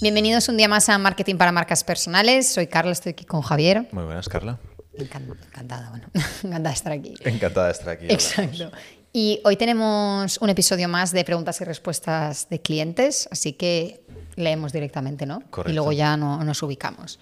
Bienvenidos 0.00 0.48
un 0.48 0.56
día 0.56 0.68
más 0.68 0.88
a 0.88 0.96
Marketing 0.98 1.36
para 1.36 1.52
Marcas 1.52 1.84
Personales. 1.84 2.48
Soy 2.52 2.66
Carla, 2.66 2.92
estoy 2.92 3.10
aquí 3.10 3.24
con 3.24 3.42
Javier. 3.42 3.86
Muy 3.92 4.04
buenas, 4.04 4.28
Carla. 4.28 4.58
Encan- 4.96 5.36
Encantada, 5.46 5.90
bueno, 5.90 6.06
encantada 6.42 6.68
de 6.70 6.74
estar 6.74 6.92
aquí. 6.92 7.14
Encantada 7.24 7.66
de 7.66 7.72
estar 7.72 7.88
aquí. 7.90 8.06
Exacto. 8.08 8.70
Y 9.12 9.40
hoy 9.44 9.56
tenemos 9.56 10.38
un 10.40 10.48
episodio 10.50 10.88
más 10.88 11.12
de 11.12 11.24
preguntas 11.24 11.60
y 11.60 11.64
respuestas 11.64 12.48
de 12.48 12.60
clientes, 12.62 13.28
así 13.30 13.52
que 13.54 14.02
leemos 14.36 14.72
directamente, 14.72 15.26
¿no? 15.26 15.40
Correcto. 15.50 15.70
Y 15.70 15.74
luego 15.74 15.92
ya 15.92 16.16
no, 16.16 16.42
nos 16.44 16.62
ubicamos. 16.62 17.18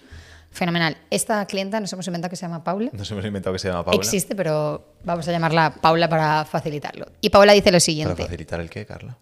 Fenomenal. 0.51 0.97
Esta 1.09 1.45
clienta 1.45 1.79
nos 1.79 1.91
hemos 1.93 2.07
inventado 2.07 2.29
que 2.29 2.35
se 2.35 2.43
llama 2.43 2.63
Paula. 2.63 2.89
Nos 2.93 3.09
hemos 3.11 3.25
inventado 3.25 3.53
que 3.53 3.59
se 3.59 3.67
llama 3.67 3.83
Paula. 3.85 3.99
Existe, 3.99 4.35
pero 4.35 4.93
vamos 5.03 5.27
a 5.27 5.31
llamarla 5.31 5.75
Paula 5.81 6.07
para 6.07 6.45
facilitarlo. 6.45 7.07
Y 7.21 7.29
Paula 7.29 7.53
dice 7.53 7.67
lo 7.69 7.73
¿Para 7.73 7.79
siguiente. 7.81 8.23
facilitar 8.23 8.59
el 8.61 8.69
qué, 8.69 8.85
Carla? 8.85 9.17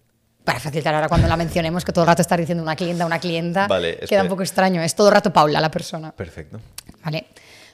Para 0.48 0.61
facilitar 0.61 0.95
ahora 0.95 1.09
cuando 1.09 1.27
la 1.27 1.36
mencionemos, 1.36 1.84
que 1.84 1.92
todo 1.92 2.06
el 2.06 2.07
rato 2.07 2.21
estar 2.21 2.39
diciendo 2.39 2.64
una 2.64 2.78
clienta, 2.78 3.05
una 3.05 3.19
clienta, 3.19 3.68
Vale, 3.68 3.97
queda 4.07 4.21
un 4.21 4.29
poco 4.29 4.43
extraño. 4.43 4.82
Es 4.82 4.96
todo 4.96 5.10
el 5.10 5.14
rato 5.14 5.33
Paula 5.33 5.60
la 5.60 5.69
persona. 5.69 6.14
Perfecto. 6.14 6.61
Vale. 7.04 7.25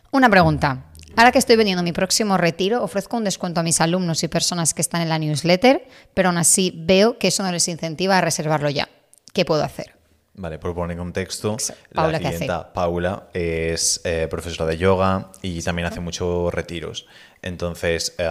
Una 0.10 0.28
pregunta. 0.28 0.86
Ahora 1.16 1.32
que 1.32 1.38
estoy 1.38 1.56
vendiendo 1.56 1.84
mi 1.84 1.92
próximo 1.92 2.36
retiro, 2.36 2.84
ofrezco 2.84 3.16
un 3.16 3.26
descuento 3.26 3.60
a 3.60 3.64
mis 3.64 3.80
alumnos 3.80 4.24
y 4.24 4.28
personas 4.28 4.74
que 4.74 4.82
están 4.82 5.04
en 5.04 5.10
la 5.10 5.20
newsletter, 5.20 5.88
pero 6.16 6.30
aún 6.30 6.40
así 6.40 6.74
veo 6.76 7.20
que 7.20 7.28
eso 7.28 7.44
no 7.44 7.52
les 7.52 7.68
incentiva 7.68 8.18
a 8.18 8.22
reservarlo 8.22 8.72
ya. 8.72 8.90
¿Qué 9.34 9.46
puedo 9.46 9.64
hacer? 9.64 9.94
Vale, 10.36 10.58
por 10.58 10.74
poner 10.74 10.94
en 10.94 10.98
contexto. 10.98 11.58
Paula, 11.94 12.20
la 12.20 12.30
clienta 12.30 12.74
Paula 12.74 13.28
es 13.34 14.02
eh, 14.04 14.28
profesora 14.30 14.68
de 14.70 14.78
yoga 14.78 15.30
y 15.44 15.62
también 15.62 15.88
hace 15.88 16.00
muchos 16.00 16.52
retiros. 16.52 17.06
Entonces, 17.44 18.16
eh, 18.18 18.30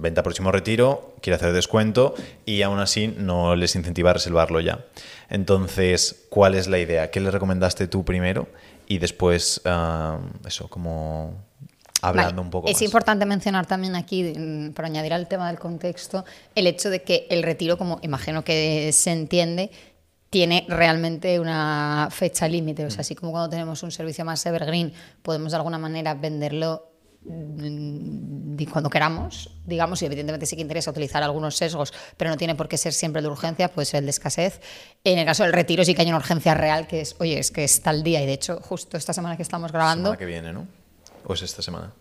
venta 0.00 0.22
próximo 0.22 0.50
retiro, 0.50 1.14
quiere 1.20 1.36
hacer 1.36 1.52
descuento 1.52 2.14
y 2.46 2.62
aún 2.62 2.78
así 2.78 3.08
no 3.18 3.54
les 3.54 3.76
incentiva 3.76 4.10
a 4.10 4.12
reservarlo 4.14 4.60
ya. 4.60 4.86
Entonces, 5.28 6.24
¿cuál 6.30 6.54
es 6.54 6.68
la 6.68 6.78
idea? 6.78 7.10
¿Qué 7.10 7.20
le 7.20 7.30
recomendaste 7.30 7.86
tú 7.86 8.02
primero? 8.04 8.48
Y 8.86 8.98
después, 8.98 9.60
eh, 9.64 10.16
eso, 10.46 10.68
como 10.68 11.34
hablando 12.00 12.30
Vale. 12.32 12.40
un 12.40 12.50
poco 12.50 12.68
Es 12.68 12.74
más. 12.74 12.82
importante 12.82 13.26
mencionar 13.26 13.66
también 13.66 13.94
aquí, 13.94 14.32
mm, 14.36 14.72
para 14.72 14.88
añadir 14.88 15.12
al 15.12 15.28
tema 15.28 15.48
del 15.48 15.58
contexto, 15.58 16.24
el 16.54 16.66
hecho 16.66 16.90
de 16.90 17.02
que 17.02 17.26
el 17.30 17.42
retiro, 17.42 17.78
como 17.78 17.98
imagino 18.02 18.42
que 18.42 18.90
se 18.92 19.12
entiende, 19.12 19.70
tiene 20.32 20.64
realmente 20.66 21.38
una 21.38 22.08
fecha 22.10 22.48
límite. 22.48 22.86
O 22.86 22.90
sea, 22.90 23.02
así 23.02 23.14
como 23.14 23.32
cuando 23.32 23.50
tenemos 23.50 23.82
un 23.82 23.92
servicio 23.92 24.24
más 24.24 24.44
evergreen, 24.46 24.90
podemos 25.22 25.52
de 25.52 25.56
alguna 25.58 25.76
manera 25.76 26.14
venderlo 26.14 26.88
mm, 27.22 28.56
cuando 28.72 28.88
queramos, 28.88 29.50
digamos, 29.66 30.00
y 30.00 30.06
evidentemente 30.06 30.46
sí 30.46 30.56
que 30.56 30.62
interesa 30.62 30.90
utilizar 30.90 31.22
algunos 31.22 31.54
sesgos, 31.54 31.92
pero 32.16 32.30
no 32.30 32.38
tiene 32.38 32.54
por 32.54 32.66
qué 32.66 32.78
ser 32.78 32.94
siempre 32.94 33.20
de 33.20 33.28
urgencia, 33.28 33.68
puede 33.70 33.84
ser 33.84 33.98
el 33.98 34.06
de 34.06 34.10
escasez. 34.10 34.62
En 35.04 35.18
el 35.18 35.26
caso 35.26 35.42
del 35.42 35.52
retiro 35.52 35.84
sí 35.84 35.94
que 35.94 36.00
hay 36.00 36.08
una 36.08 36.16
urgencia 36.16 36.54
real 36.54 36.86
que 36.86 37.02
es, 37.02 37.14
oye, 37.18 37.38
es 37.38 37.50
que 37.50 37.64
es 37.64 37.82
tal 37.82 38.02
día, 38.02 38.22
y 38.22 38.26
de 38.26 38.32
hecho, 38.32 38.58
justo 38.62 38.96
esta 38.96 39.12
semana 39.12 39.36
que 39.36 39.42
estamos 39.42 39.70
grabando, 39.70 40.04
semana 40.04 40.18
que 40.18 40.24
viene, 40.24 40.54
¿no? 40.54 40.66
¿O 41.26 41.34
es 41.34 41.42
esta 41.42 41.60
semana? 41.60 41.92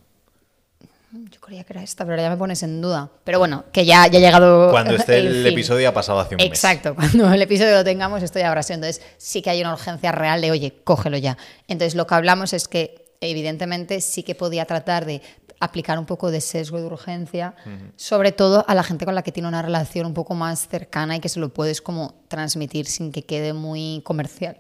Yo 1.14 1.42
creía 1.42 1.66
que 1.66 1.74
era 1.74 1.84
esta, 1.84 2.06
pero 2.06 2.14
ahora 2.14 2.24
ya 2.24 2.30
me 2.30 2.38
pones 2.38 2.64
en 2.64 2.82
duda. 2.82 3.10
Pero 3.26 3.38
bueno, 3.38 3.66
que 3.74 3.86
ya, 3.86 4.08
ya 4.08 4.18
ha 4.18 4.22
llegado. 4.22 4.72
Cuando 4.72 4.96
esté 4.96 5.20
el, 5.20 5.46
episodio 5.46 5.90
ha 5.90 5.94
pasado 5.94 6.20
hace 6.20 6.36
un 6.36 6.38
mes. 6.38 6.48
Exacto, 6.48 6.96
cuando 6.96 7.32
el 7.34 7.42
episodio 7.42 7.76
lo 7.76 7.84
tengamos, 7.84 8.24
esto 8.24 8.40
ya 8.40 8.48
habrá 8.48 8.64
sido. 8.64 8.76
Entonces, 8.76 9.02
sí 9.18 9.42
que 9.42 9.50
hay 9.50 9.60
una 9.62 9.74
urgencia 9.74 10.14
real 10.14 10.40
de, 10.40 10.52
oye, 10.52 10.74
cógelo 10.84 11.18
ya. 11.18 11.38
Entonces, 11.68 11.96
lo 11.96 12.08
que 12.08 12.16
hablamos 12.16 12.54
es 12.54 12.70
que, 12.70 13.06
evidentemente, 13.20 14.00
sí 14.00 14.24
que 14.24 14.36
podía 14.36 14.66
tratar 14.66 15.06
de 15.06 15.22
aplicar 15.60 16.00
un 16.00 16.06
poco 16.06 16.32
de 16.32 16.42
sesgo 16.42 16.80
de 16.80 16.86
urgencia, 16.86 17.56
sobre 17.96 18.32
todo 18.32 18.66
a 18.68 18.74
la 18.74 18.84
gente 18.84 19.06
con 19.06 19.14
la 19.14 19.22
que 19.22 19.32
tiene 19.32 19.48
una 19.48 19.62
relación 19.62 20.08
un 20.08 20.14
poco 20.14 20.34
más 20.34 20.68
cercana 20.68 21.18
y 21.18 21.20
que 21.20 21.30
se 21.30 21.40
lo 21.40 21.50
puedes 21.50 21.82
como 21.82 22.16
transmitir 22.30 22.88
sin 22.88 23.12
que 23.12 23.26
quede 23.26 23.54
muy 23.54 24.02
comercial. 24.04 24.58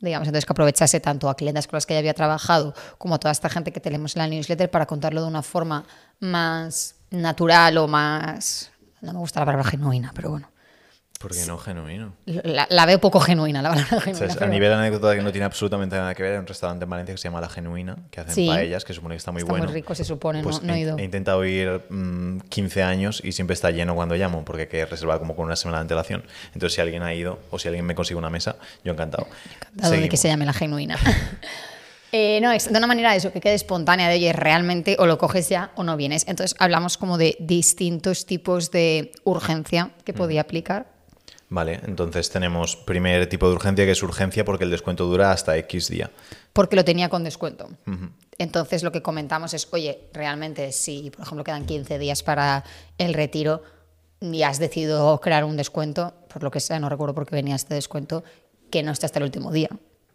Digamos, 0.00 0.28
entonces 0.28 0.44
que 0.44 0.52
aprovechase 0.52 1.00
tanto 1.00 1.28
a 1.28 1.36
clientes 1.36 1.66
con 1.66 1.76
las 1.76 1.86
que 1.86 1.94
ya 1.94 1.98
había 2.00 2.14
trabajado 2.14 2.74
como 2.98 3.14
a 3.14 3.18
toda 3.18 3.32
esta 3.32 3.48
gente 3.48 3.72
que 3.72 3.80
tenemos 3.80 4.14
en 4.14 4.22
la 4.22 4.28
newsletter 4.28 4.70
para 4.70 4.86
contarlo 4.86 5.22
de 5.22 5.28
una 5.28 5.42
forma 5.42 5.84
más 6.20 6.96
natural 7.10 7.78
o 7.78 7.88
más... 7.88 8.70
No 9.00 9.12
me 9.12 9.18
gusta 9.18 9.40
la 9.40 9.46
palabra 9.46 9.70
genuina, 9.70 10.12
pero 10.14 10.30
bueno. 10.30 10.48
Porque 11.18 11.46
no 11.46 11.56
genuino. 11.56 12.12
La, 12.26 12.66
la 12.68 12.84
veo 12.84 13.00
poco 13.00 13.20
genuina, 13.20 13.62
la 13.62 13.70
palabra 13.70 13.96
O 13.96 14.00
genuina. 14.00 14.18
sea, 14.26 14.36
es- 14.36 14.42
a 14.42 14.46
nivel 14.46 14.72
anécdota 14.72 15.14
que 15.16 15.22
no 15.22 15.32
tiene 15.32 15.46
absolutamente 15.46 15.96
nada 15.96 16.14
que 16.14 16.22
ver, 16.22 16.32
hay 16.32 16.38
un 16.38 16.46
restaurante 16.46 16.84
en 16.84 16.90
Valencia 16.90 17.14
que 17.14 17.18
se 17.18 17.24
llama 17.28 17.40
La 17.40 17.48
Genuina, 17.48 17.96
que 18.10 18.20
hacen 18.20 18.34
Sí. 18.34 18.46
paellas, 18.46 18.84
que 18.84 18.92
supone 18.92 19.14
que 19.14 19.18
está 19.18 19.32
muy 19.32 19.40
Está 19.40 19.52
muy 19.52 19.60
bueno. 19.60 19.72
rico, 19.72 19.94
se 19.94 20.04
supone, 20.04 20.38
no- 20.42 20.44
Pues 20.44 20.62
no 20.62 20.74
he 20.74 20.76
he, 20.76 20.80
ido. 20.80 20.98
he 20.98 21.04
intentado 21.04 21.44
ir 21.44 21.82
mm, 21.88 22.40
15 22.50 22.82
años 22.82 23.22
y 23.24 23.32
siempre 23.32 23.54
está 23.54 23.70
lleno 23.70 23.94
cuando 23.94 24.14
llamo, 24.14 24.44
porque 24.44 24.62
hay 24.62 24.68
que 24.68 24.84
reservar 24.86 25.18
como 25.18 25.34
con 25.34 25.46
una 25.46 25.56
semana 25.56 25.78
de 25.78 25.82
antelación. 25.82 26.24
Entonces, 26.52 26.74
si 26.74 26.80
alguien 26.82 27.02
ha 27.02 27.14
ido 27.14 27.38
o 27.50 27.58
si 27.58 27.68
alguien 27.68 27.86
me 27.86 27.94
consigue 27.94 28.18
una 28.18 28.30
mesa, 28.30 28.56
yo 28.84 28.92
encantado. 28.92 29.26
Dado 29.72 29.92
de 29.92 30.08
que 30.08 30.16
Seguimos. 30.16 30.20
se 30.20 30.28
llame 30.28 30.46
la 30.46 30.52
genuina. 30.52 30.96
Eh, 32.12 32.40
no, 32.40 32.52
es 32.52 32.72
de 32.72 32.78
una 32.78 32.86
manera 32.86 33.14
eso, 33.16 33.32
que 33.32 33.40
quede 33.40 33.54
espontánea, 33.54 34.08
de 34.08 34.14
oye, 34.14 34.32
realmente 34.32 34.96
o 35.00 35.06
lo 35.06 35.18
coges 35.18 35.48
ya 35.48 35.72
o 35.74 35.82
no 35.82 35.96
vienes. 35.96 36.24
Entonces 36.28 36.56
hablamos 36.60 36.96
como 36.96 37.18
de 37.18 37.36
distintos 37.40 38.24
tipos 38.26 38.70
de 38.70 39.10
urgencia 39.24 39.90
que 40.04 40.12
podía 40.14 40.42
aplicar. 40.42 40.86
Vale, 41.48 41.80
entonces 41.86 42.28
tenemos 42.28 42.74
primer 42.74 43.28
tipo 43.28 43.48
de 43.48 43.54
urgencia, 43.54 43.84
que 43.84 43.92
es 43.92 44.02
urgencia 44.02 44.44
porque 44.44 44.64
el 44.64 44.70
descuento 44.70 45.04
dura 45.06 45.30
hasta 45.30 45.56
X 45.58 45.88
día. 45.88 46.10
porque 46.52 46.74
lo 46.74 46.84
tenía 46.84 47.08
con 47.08 47.22
descuento. 47.22 47.68
Entonces 48.38 48.82
lo 48.82 48.90
que 48.90 49.02
comentamos 49.02 49.54
es, 49.54 49.68
oye, 49.72 50.08
realmente 50.12 50.72
si, 50.72 51.10
por 51.10 51.22
ejemplo, 51.22 51.44
quedan 51.44 51.66
15 51.66 51.98
días 51.98 52.22
para 52.22 52.64
el 52.98 53.14
retiro 53.14 53.62
y 54.20 54.42
has 54.42 54.58
decidido 54.58 55.20
crear 55.20 55.44
un 55.44 55.56
descuento, 55.56 56.14
por 56.32 56.42
lo 56.42 56.50
que 56.50 56.60
sea, 56.60 56.80
no 56.80 56.88
recuerdo 56.88 57.14
por 57.14 57.26
qué 57.26 57.36
venía 57.36 57.54
este 57.54 57.74
descuento, 57.74 58.24
que 58.70 58.82
no 58.82 58.90
esté 58.90 59.06
hasta 59.06 59.18
el 59.18 59.24
último 59.24 59.52
día, 59.52 59.68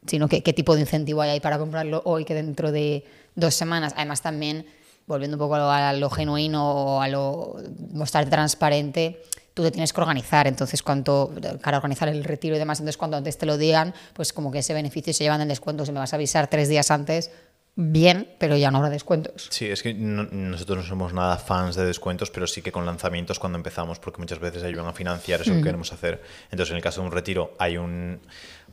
sino 0.08 0.28
que 0.28 0.44
qué 0.44 0.52
tipo 0.52 0.75
de 0.75 0.81
incentivo 0.81 1.22
hay 1.22 1.30
ahí 1.30 1.40
para 1.40 1.58
comprarlo 1.58 2.02
hoy 2.06 2.25
que 2.25 2.34
dentro 2.34 2.72
de 2.72 3.06
dos 3.36 3.53
semanas. 3.53 3.94
Además 3.96 4.22
también, 4.22 4.66
volviendo 5.08 5.38
un 5.38 5.40
poco 5.40 5.56
a 5.56 5.59
lo, 5.59 5.72
a 5.72 5.94
lo 5.94 6.09
genuino 6.09 6.72
o 6.72 7.02
a 7.02 7.08
lo 7.08 7.56
mostrarte 7.94 8.31
transparente, 8.31 9.22
tú 9.53 9.63
te 9.63 9.72
tienes 9.72 9.94
que 9.94 10.01
organizar, 10.01 10.47
entonces 10.47 10.81
cuanto 10.81 11.34
para 11.63 11.78
organizar 11.78 12.07
el 12.07 12.23
retiro 12.23 12.56
y 12.56 12.59
demás, 12.59 12.79
entonces 12.79 12.97
cuando 12.97 13.17
antes 13.17 13.38
te 13.38 13.45
lo 13.45 13.57
digan, 13.57 13.94
pues 14.13 14.34
como 14.34 14.51
que 14.51 14.59
ese 14.59 14.73
beneficio 14.73 15.13
se 15.13 15.23
llevan 15.23 15.41
en 15.41 15.47
descuento, 15.47 15.85
si 15.85 15.91
me 15.91 16.00
vas 16.00 16.13
a 16.13 16.16
avisar 16.16 16.47
tres 16.47 16.69
días 16.69 16.91
antes, 16.91 17.31
bien, 17.76 18.28
pero 18.38 18.58
ya 18.58 18.70
no 18.70 18.78
habrá 18.80 18.90
descuentos. 18.90 19.48
Sí, 19.50 19.66
es 19.68 19.82
que 19.82 19.94
no- 19.94 20.24
nosotros 20.32 20.78
no 20.80 20.84
somos 20.84 21.14
nada 21.14 21.38
fans 21.38 21.76
de 21.76 21.86
descuentos, 21.86 22.30
pero 22.30 22.46
sí 22.48 22.62
que 22.62 22.72
con 22.72 22.86
lanzamientos 22.86 23.40
cuando 23.40 23.58
empezamos, 23.58 24.00
porque 24.00 24.20
muchas 24.20 24.40
veces 24.40 24.64
ayudan 24.64 24.88
a 24.88 24.94
financiar 24.94 25.42
eso 25.42 25.54
que 25.54 25.62
queremos 25.64 25.92
hacer. 25.94 26.22
Entonces, 26.52 26.72
en 26.72 26.78
el 26.78 26.84
caso 26.84 27.02
de 27.02 27.08
un 27.08 27.14
retiro, 27.14 27.56
hay 27.59 27.78
un, 27.78 28.20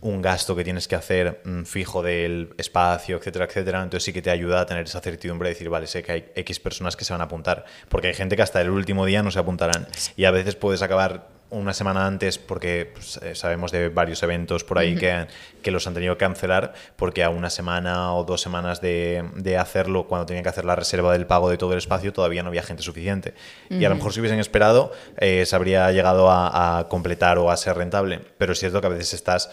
un 0.00 0.20
gasto 0.22 0.54
que 0.56 0.64
tienes 0.64 0.88
que 0.88 0.96
hacer 0.96 1.40
mm, 1.44 1.62
fijo 1.62 2.02
del 2.02 2.54
espacio, 2.58 3.16
etcétera, 3.18 3.44
etcétera. 3.46 3.82
Entonces, 3.82 4.04
sí 4.04 4.12
que 4.12 4.20
te 4.22 4.30
ayuda 4.30 4.60
a 4.60 4.66
tener 4.66 4.84
esa 4.84 5.00
certidumbre 5.00 5.48
de 5.48 5.54
decir, 5.54 5.68
vale, 5.70 5.86
sé 5.86 6.02
que 6.02 6.12
hay 6.12 6.32
X 6.34 6.60
personas 6.60 6.96
que 6.96 7.04
se 7.04 7.12
van 7.12 7.20
a 7.20 7.24
apuntar, 7.24 7.64
porque 7.88 8.08
hay 8.08 8.14
gente 8.14 8.36
que 8.36 8.42
hasta 8.42 8.60
el 8.60 8.70
último 8.70 9.06
día 9.06 9.22
no 9.22 9.30
se 9.30 9.38
apuntarán. 9.38 9.86
Y 10.16 10.24
a 10.24 10.30
veces 10.32 10.56
puedes 10.56 10.82
acabar 10.82 11.37
una 11.50 11.72
semana 11.72 12.06
antes 12.06 12.38
porque 12.38 12.90
pues, 12.92 13.18
eh, 13.22 13.34
sabemos 13.34 13.72
de 13.72 13.88
varios 13.88 14.22
eventos 14.22 14.64
por 14.64 14.78
ahí 14.78 14.96
que, 14.96 15.26
que 15.62 15.70
los 15.70 15.86
han 15.86 15.94
tenido 15.94 16.14
que 16.14 16.24
cancelar 16.24 16.74
porque 16.96 17.24
a 17.24 17.30
una 17.30 17.50
semana 17.50 18.14
o 18.14 18.24
dos 18.24 18.40
semanas 18.40 18.80
de, 18.80 19.24
de 19.36 19.56
hacerlo, 19.56 20.06
cuando 20.06 20.26
tenían 20.26 20.42
que 20.42 20.50
hacer 20.50 20.64
la 20.64 20.76
reserva 20.76 21.12
del 21.12 21.26
pago 21.26 21.48
de 21.50 21.56
todo 21.56 21.72
el 21.72 21.78
espacio, 21.78 22.12
todavía 22.12 22.42
no 22.42 22.48
había 22.48 22.62
gente 22.62 22.82
suficiente. 22.82 23.34
Y 23.70 23.84
a 23.84 23.88
lo 23.88 23.94
mejor 23.94 24.12
si 24.12 24.20
hubiesen 24.20 24.40
esperado, 24.40 24.92
eh, 25.16 25.46
se 25.46 25.56
habría 25.56 25.90
llegado 25.92 26.30
a, 26.30 26.78
a 26.78 26.88
completar 26.88 27.38
o 27.38 27.50
a 27.50 27.56
ser 27.56 27.76
rentable. 27.76 28.20
Pero 28.38 28.52
es 28.52 28.58
cierto 28.58 28.80
que 28.80 28.86
a 28.86 28.90
veces 28.90 29.14
estás 29.14 29.50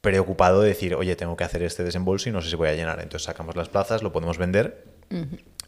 preocupado 0.00 0.60
de 0.60 0.68
decir, 0.68 0.94
oye, 0.94 1.16
tengo 1.16 1.36
que 1.36 1.44
hacer 1.44 1.62
este 1.62 1.82
desembolso 1.82 2.28
y 2.28 2.32
no 2.32 2.42
sé 2.42 2.50
si 2.50 2.56
voy 2.56 2.68
a 2.68 2.74
llenar. 2.74 3.00
Entonces 3.00 3.24
sacamos 3.24 3.56
las 3.56 3.68
plazas, 3.68 4.02
lo 4.02 4.12
podemos 4.12 4.38
vender 4.38 4.84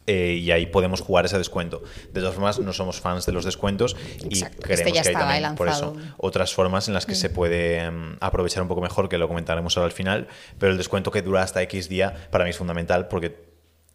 eh, 0.07 0.39
y 0.41 0.51
ahí 0.51 0.65
podemos 0.65 1.01
jugar 1.01 1.25
ese 1.25 1.37
descuento. 1.37 1.83
De 2.13 2.21
todas 2.21 2.33
formas, 2.33 2.59
no 2.59 2.71
somos 2.71 3.01
fans 3.01 3.25
de 3.25 3.33
los 3.33 3.43
descuentos 3.43 3.95
y 4.23 4.39
Exacto. 4.39 4.61
creemos 4.61 4.87
Este 4.87 4.91
ya 4.93 5.01
que 5.03 5.09
hay 5.09 5.15
también, 5.15 5.55
por 5.55 5.67
eso, 5.67 5.95
otras 6.17 6.53
formas 6.53 6.87
en 6.87 6.93
las 6.93 7.05
que 7.05 7.13
se 7.13 7.29
puede 7.29 7.91
mm, 7.91 8.17
aprovechar 8.21 8.63
un 8.63 8.69
poco 8.69 8.81
mejor, 8.81 9.09
que 9.09 9.17
lo 9.17 9.27
comentaremos 9.27 9.75
ahora 9.75 9.87
al 9.87 9.91
final, 9.91 10.27
pero 10.57 10.71
el 10.71 10.77
descuento 10.77 11.11
que 11.11 11.21
dura 11.21 11.43
hasta 11.43 11.61
X 11.61 11.89
día 11.89 12.27
para 12.31 12.45
mí 12.45 12.51
es 12.51 12.57
fundamental 12.57 13.09
porque 13.09 13.47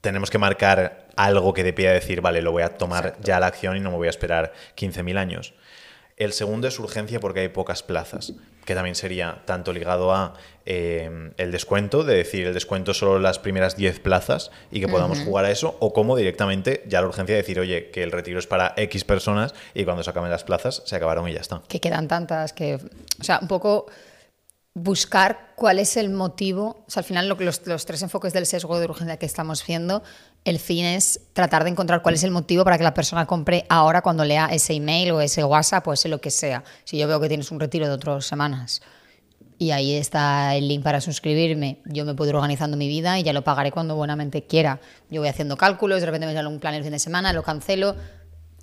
tenemos 0.02 0.31
que 0.31 0.38
marcar 0.38 1.08
algo 1.16 1.54
que 1.54 1.64
te 1.64 1.72
pida 1.72 1.92
decir, 1.92 2.20
vale, 2.20 2.42
lo 2.42 2.52
voy 2.52 2.62
a 2.62 2.76
tomar 2.76 3.16
ya 3.22 3.40
la 3.40 3.46
acción 3.46 3.76
y 3.76 3.81
no 3.81 3.90
me 3.90 3.96
voy 3.96 4.08
a 4.08 4.10
esperar 4.10 4.52
15.000 4.76 5.16
años. 5.16 5.54
El 6.17 6.32
segundo 6.32 6.69
es 6.69 6.79
urgencia 6.79 7.20
porque 7.20 7.41
hay 7.41 7.49
pocas 7.49 7.82
plazas, 7.82 8.35
que 8.64 8.75
también 8.75 8.94
sería 8.94 9.43
tanto 9.44 9.73
ligado 9.73 10.12
a 10.12 10.35
eh, 10.67 11.32
el 11.37 11.50
descuento, 11.50 12.05
de 12.05 12.17
decir 12.17 12.47
el 12.47 12.55
descuento 12.55 12.94
solo 12.94 13.19
las 13.19 13.38
primeras 13.38 13.76
10 13.76 14.00
plazas 14.00 14.50
y 14.70 14.81
que 14.81 14.88
podamos 14.88 15.20
jugar 15.20 15.47
a 15.47 15.50
eso, 15.50 15.76
o 15.81 15.93
como 15.93 16.17
directamente 16.17 16.85
ya 16.87 17.00
la 17.00 17.09
urgencia 17.09 17.35
de 17.35 17.43
decir, 17.43 17.59
oye, 17.59 17.91
que 17.91 18.03
el 18.03 18.12
retiro 18.12 18.38
es 18.38 18.47
para 18.47 18.75
X 18.76 19.05
personas 19.05 19.55
y 19.75 19.85
cuando 19.85 20.03
se 20.03 20.11
acaben 20.11 20.31
las 20.31 20.44
plazas 20.44 20.82
se 20.85 20.97
acabaron 20.97 21.29
y 21.29 21.32
ya 21.32 21.41
está. 21.41 21.62
que 21.69 21.81
quedan 21.81 22.09
tantas 22.09 22.53
que, 22.53 22.76
o 23.20 23.25
sea, 23.25 23.38
un 23.41 23.49
poco 23.49 23.87
buscar 24.75 25.53
cuál 25.55 25.79
es 25.79 25.97
el 25.97 26.11
motivo, 26.11 26.85
o 26.87 26.91
sea, 26.91 27.00
al 27.00 27.05
final 27.05 27.29
lo 27.29 27.37
los 27.38 27.87
tres 27.87 28.03
enfoques 28.03 28.32
del 28.32 28.47
sesgo 28.47 28.79
de 28.79 28.87
urgencia 28.87 29.19
que 29.19 29.26
estamos 29.26 29.67
viendo, 29.67 30.03
el 30.44 30.58
fin 30.58 30.84
es 30.84 31.20
tratar 31.32 31.64
de 31.64 31.70
encontrar 31.70 32.02
cuál 32.02 32.14
es 32.14 32.24
el 32.24 32.30
motivo 32.30 32.64
para 32.64 32.78
que 32.78 32.84
la 32.84 32.94
persona 32.94 33.26
compre 33.26 33.64
ahora 33.68 34.02
cuando 34.02 34.24
lea 34.24 34.48
ese 34.50 34.74
email 34.74 35.12
o 35.12 35.20
ese 35.20 35.44
WhatsApp 35.44 35.86
o 35.86 35.92
ese 35.92 36.08
lo 36.08 36.20
que 36.20 36.30
sea. 36.30 36.64
Si 36.84 36.98
yo 36.98 37.06
veo 37.06 37.20
que 37.20 37.28
tienes 37.28 37.50
un 37.50 37.60
retiro 37.60 37.86
de 37.86 37.92
otras 37.92 38.24
semanas 38.26 38.82
y 39.58 39.70
ahí 39.70 39.94
está 39.94 40.56
el 40.56 40.66
link 40.66 40.82
para 40.82 41.00
suscribirme. 41.00 41.78
Yo 41.84 42.04
me 42.04 42.14
puedo 42.14 42.30
ir 42.30 42.36
organizando 42.36 42.76
mi 42.76 42.88
vida 42.88 43.20
y 43.20 43.22
ya 43.22 43.32
lo 43.32 43.42
pagaré 43.44 43.70
cuando 43.70 43.94
buenamente 43.94 44.42
quiera. 44.42 44.80
Yo 45.10 45.20
voy 45.20 45.28
haciendo 45.28 45.56
cálculos, 45.56 46.00
de 46.00 46.06
repente 46.06 46.26
me 46.26 46.34
sale 46.34 46.48
un 46.48 46.58
plan 46.58 46.74
el 46.74 46.82
fin 46.82 46.90
de 46.90 46.98
semana, 46.98 47.32
lo 47.32 47.44
cancelo 47.44 47.94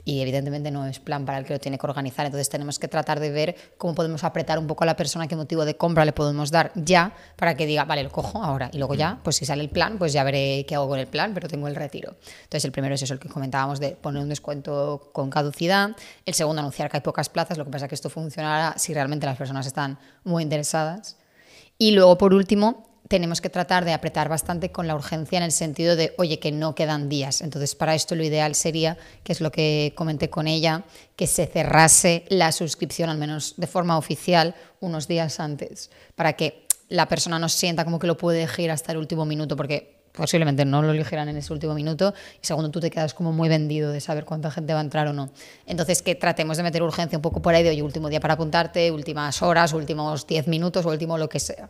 y 0.06 0.22
evidentemente 0.22 0.72
no 0.72 0.86
es 0.86 1.00
plan 1.00 1.26
para 1.26 1.38
el 1.38 1.46
que 1.46 1.54
lo 1.54 1.60
tiene 1.60 1.78
que 1.78 1.86
organizar. 1.86 2.26
Entonces 2.26 2.50
tenemos 2.50 2.80
que 2.80 2.88
tratar 2.88 3.20
de 3.20 3.30
ver 3.30 3.56
cómo 3.78 3.96
podemos 3.96 4.24
apretar 4.24 4.60
un 4.60 4.68
poco 4.68 4.84
a 4.84 4.88
la 4.88 4.96
persona 4.96 5.28
qué 5.28 5.36
motivo 5.36 5.66
de 5.66 5.76
compra 5.76 6.06
le 6.06 6.14
podemos 6.14 6.52
dar 6.52 6.72
ya 6.76 7.14
para 7.36 7.56
que 7.56 7.66
diga, 7.66 7.86
vale, 7.86 8.04
lo 8.04 8.12
cojo 8.12 8.44
ahora. 8.44 8.70
Y 8.74 8.78
luego 8.78 8.96
ya, 8.96 9.20
pues 9.24 9.36
si 9.36 9.46
sale 9.46 9.62
el 9.62 9.70
plan, 9.70 9.98
pues 9.98 10.14
ya 10.14 10.24
veré 10.24 10.66
qué 10.68 10.76
hago 10.76 10.88
con 10.88 11.00
el 11.00 11.08
plan, 11.08 11.34
pero 11.34 11.48
tengo 11.48 11.68
el 11.68 11.76
retiro. 11.76 12.16
Entonces 12.44 12.66
el 12.66 12.72
primero 12.72 12.96
es 12.96 13.02
eso, 13.02 13.14
el 13.14 13.20
que 13.20 13.30
comentábamos 13.30 13.80
de 13.80 13.92
poner 13.92 14.22
un 14.22 14.30
descuento 14.30 15.10
con 15.14 15.30
caducidad. 15.30 15.92
El 16.26 16.34
segundo, 16.34 16.62
anunciar 16.62 16.90
que 16.90 16.98
hay 16.98 17.02
pocas 17.02 17.30
plazas. 17.30 17.58
Lo 17.58 17.66
que 17.66 17.72
pasa 17.72 17.86
es 17.86 17.90
que 17.90 17.96
esto 17.96 18.10
funcionará 18.10 18.78
si 18.78 18.94
realmente 18.94 19.26
las 19.26 19.38
personas 19.38 19.66
están 19.68 20.00
muy 20.24 20.44
interesadas. 20.44 21.18
Y 21.78 21.92
luego, 21.92 22.18
por 22.18 22.34
último, 22.34 22.89
tenemos 23.08 23.42
que 23.42 23.50
tratar 23.50 23.86
de 23.86 23.94
apretar 23.94 24.30
bastante 24.30 24.72
con 24.72 24.88
la 24.88 24.96
urgencia 24.96 25.38
en 25.38 25.44
el 25.44 25.52
sentido 25.52 25.96
de, 25.96 26.14
oye, 26.18 26.40
que 26.40 26.52
no 26.52 26.76
quedan 26.76 27.10
días. 27.10 27.42
Entonces, 27.42 27.76
para 27.76 27.96
esto 27.96 28.16
lo 28.16 28.24
ideal 28.24 28.56
sería, 28.56 28.98
que 29.24 29.32
es 29.32 29.42
lo 29.42 29.52
que 29.52 29.94
comenté 29.96 30.30
con 30.30 30.48
ella, 30.48 30.84
que 31.16 31.28
se 31.28 31.48
cerrase 31.48 32.26
la 32.30 32.52
suscripción, 32.52 33.10
al 33.10 33.18
menos 33.18 33.56
de 33.58 33.68
forma 33.68 33.98
oficial, 33.98 34.56
unos 34.80 35.08
días 35.08 35.40
antes, 35.40 35.90
para 36.16 36.34
que 36.34 36.68
la 36.88 37.08
persona 37.08 37.40
no 37.40 37.50
sienta 37.50 37.86
como 37.86 38.00
que 38.00 38.08
lo 38.08 38.18
puede 38.18 38.44
elegir 38.44 38.72
hasta 38.72 38.92
el 38.92 38.98
último 38.98 39.26
minuto, 39.26 39.56
porque 39.56 39.99
posiblemente 40.12 40.66
no 40.66 40.82
lo 40.82 40.92
eligieran 40.92 41.30
en 41.30 41.38
ese 41.38 41.54
último 41.54 41.74
minuto 41.74 42.14
y 42.42 42.46
segundo 42.46 42.70
tú 42.70 42.80
te 42.80 42.90
quedas 42.90 43.14
como 43.14 43.32
muy 43.32 43.50
vendido 43.50 43.92
de 43.92 44.02
saber 44.02 44.26
cuánta 44.26 44.52
gente 44.52 44.74
va 44.74 44.80
a 44.80 44.84
entrar 44.84 45.08
o 45.08 45.14
no. 45.14 45.30
Entonces 45.66 46.02
que 46.02 46.16
tratemos 46.16 46.58
de 46.58 46.64
meter 46.64 46.84
urgencia 46.84 47.18
un 47.18 47.22
poco 47.22 47.42
por 47.42 47.54
ahí 47.54 47.64
de 47.64 47.70
hoy 47.70 47.82
último 47.82 48.10
día 48.10 48.20
para 48.20 48.34
apuntarte, 48.36 48.92
últimas 48.92 49.42
horas, 49.42 49.74
últimos 49.74 50.28
10 50.28 50.48
minutos 50.48 50.86
o 50.86 50.90
último 50.90 51.18
lo 51.18 51.30
que 51.30 51.40
sea. 51.40 51.70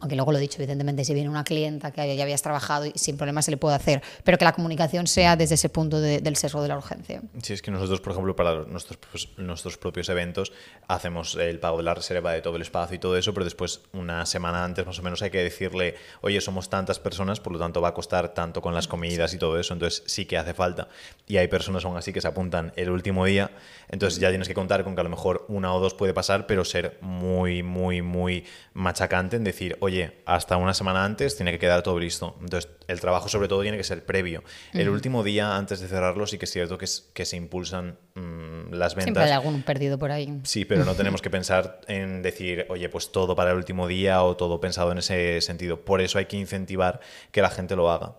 Aunque 0.00 0.16
luego 0.16 0.32
lo 0.32 0.38
he 0.38 0.40
dicho, 0.40 0.58
evidentemente 0.58 1.04
si 1.04 1.14
viene 1.14 1.28
una 1.28 1.44
clienta 1.44 1.90
que 1.90 2.16
ya 2.16 2.22
habías 2.22 2.42
trabajado 2.42 2.86
y 2.86 2.92
sin 2.94 3.16
problema 3.16 3.42
se 3.42 3.50
le 3.50 3.56
puede 3.56 3.76
hacer, 3.76 4.02
pero 4.24 4.38
que 4.38 4.44
la 4.44 4.52
comunicación 4.52 5.06
sea 5.06 5.36
desde 5.36 5.54
ese 5.54 5.68
punto 5.68 6.00
del 6.00 6.36
sesgo 6.36 6.62
de 6.62 6.68
la 6.68 6.76
urgencia. 6.76 7.22
Sí, 7.42 7.52
es 7.52 7.62
que 7.62 7.70
nosotros, 7.70 8.00
por 8.00 8.12
ejemplo, 8.12 8.36
para 8.36 8.64
nuestros, 8.64 8.98
pues, 9.10 9.28
nuestros 9.36 9.78
propios 9.78 10.08
eventos 10.08 10.52
hacemos 10.88 11.36
el 11.36 11.58
pago 11.58 11.78
de 11.78 11.82
la 11.84 11.94
reserva 11.94 12.32
de 12.32 12.42
todo 12.42 12.56
el 12.56 12.62
espacio 12.62 12.96
y 12.96 12.98
todo 12.98 13.16
eso, 13.16 13.32
pero 13.32 13.44
después 13.44 13.80
una 13.92 14.26
semana 14.26 14.64
antes 14.64 14.86
más 14.86 14.98
o 14.98 15.02
menos 15.02 15.22
hay 15.22 15.30
que 15.30 15.42
decirle, 15.42 15.94
oye, 16.20 16.40
somos 16.40 16.68
tantas 16.68 16.98
personas, 16.98 17.40
por 17.40 17.52
lo 17.52 17.58
tanto 17.58 17.75
va 17.80 17.88
a 17.88 17.94
costar 17.94 18.34
tanto 18.34 18.60
con 18.62 18.74
las 18.74 18.88
comidas 18.88 19.34
y 19.34 19.38
todo 19.38 19.58
eso, 19.58 19.74
entonces 19.74 20.02
sí 20.06 20.26
que 20.26 20.38
hace 20.38 20.54
falta. 20.54 20.88
Y 21.26 21.36
hay 21.36 21.48
personas 21.48 21.84
aún 21.84 21.96
así 21.96 22.12
que 22.12 22.20
se 22.20 22.28
apuntan 22.28 22.72
el 22.76 22.90
último 22.90 23.24
día, 23.24 23.50
entonces 23.88 24.20
ya 24.20 24.28
tienes 24.28 24.48
que 24.48 24.54
contar 24.54 24.84
con 24.84 24.94
que 24.94 25.00
a 25.00 25.04
lo 25.04 25.10
mejor 25.10 25.44
una 25.48 25.74
o 25.74 25.80
dos 25.80 25.94
puede 25.94 26.14
pasar, 26.14 26.46
pero 26.46 26.64
ser 26.64 26.98
muy, 27.00 27.62
muy, 27.62 28.02
muy 28.02 28.44
machacante 28.74 29.36
en 29.36 29.44
decir, 29.44 29.76
oye, 29.80 30.22
hasta 30.26 30.56
una 30.56 30.74
semana 30.74 31.04
antes 31.04 31.36
tiene 31.36 31.52
que 31.52 31.58
quedar 31.58 31.82
todo 31.82 31.98
listo. 31.98 32.36
Entonces 32.40 32.70
el 32.88 33.00
trabajo 33.00 33.28
sobre 33.28 33.48
todo 33.48 33.62
tiene 33.62 33.76
que 33.76 33.84
ser 33.84 34.04
previo. 34.04 34.42
El 34.72 34.88
último 34.88 35.22
día 35.22 35.56
antes 35.56 35.80
de 35.80 35.88
cerrarlo 35.88 36.26
sí 36.26 36.38
que 36.38 36.44
es 36.44 36.52
cierto 36.52 36.78
que, 36.78 36.86
que 37.12 37.24
se 37.24 37.36
impulsan 37.36 37.98
mm, 38.14 38.72
las 38.72 38.94
ventas. 38.94 39.04
Siempre 39.04 39.24
hay 39.24 39.32
algún 39.32 39.62
perdido 39.62 39.98
por 39.98 40.10
ahí. 40.12 40.40
Sí, 40.44 40.64
pero 40.64 40.84
no 40.84 40.94
tenemos 40.96 41.22
que 41.22 41.30
pensar 41.30 41.80
en 41.88 42.22
decir, 42.22 42.66
oye, 42.68 42.88
pues 42.88 43.12
todo 43.12 43.34
para 43.34 43.50
el 43.50 43.56
último 43.56 43.88
día 43.88 44.22
o 44.22 44.36
todo 44.36 44.60
pensado 44.60 44.92
en 44.92 44.98
ese 44.98 45.40
sentido. 45.40 45.84
Por 45.84 46.00
eso 46.00 46.18
hay 46.18 46.26
que 46.26 46.36
incentivar 46.36 47.00
que 47.30 47.42
la 47.42 47.50
gente 47.50 47.76
lo 47.76 47.90
haga. 47.90 48.16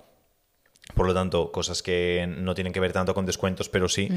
Por 0.96 1.06
lo 1.06 1.14
tanto, 1.14 1.52
cosas 1.52 1.84
que 1.84 2.26
no 2.28 2.56
tienen 2.56 2.74
que 2.74 2.80
ver 2.80 2.94
tanto 2.94 3.14
con 3.14 3.26
descuentos, 3.26 3.70
pero 3.70 3.90
sí. 3.90 4.10